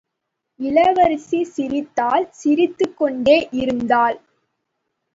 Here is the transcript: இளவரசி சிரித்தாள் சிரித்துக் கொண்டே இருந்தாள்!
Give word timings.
இளவரசி 0.59 1.41
சிரித்தாள் 1.51 2.27
சிரித்துக் 2.31 2.97
கொண்டே 2.97 3.39
இருந்தாள்! 3.53 4.19